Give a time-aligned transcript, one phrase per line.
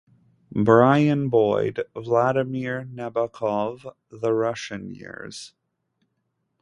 [0.63, 5.53] Brian Boyd: "Vladimir Nabokov: The Russian Years"